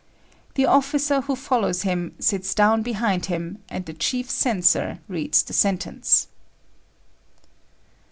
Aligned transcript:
The 0.55 0.65
officer 0.65 1.21
who 1.21 1.35
follows 1.35 1.83
him 1.83 2.15
sits 2.17 2.55
down 2.55 2.81
behind 2.81 3.27
him, 3.27 3.59
and 3.69 3.85
the 3.85 3.93
chief 3.93 4.31
censor 4.31 4.97
reads 5.07 5.43
the 5.43 5.53
sentence. 5.53 6.25